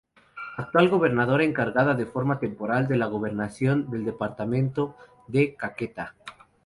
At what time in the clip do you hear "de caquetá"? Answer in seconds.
5.27-6.15